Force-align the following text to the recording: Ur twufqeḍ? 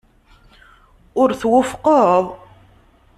Ur 1.21 1.29
twufqeḍ? 1.41 2.25